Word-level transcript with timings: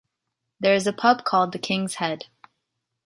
There 0.59 0.73
is 0.73 0.87
a 0.87 0.93
pub 0.93 1.25
called 1.25 1.51
The 1.51 1.59
King's 1.59 1.93
Head. 2.01 2.25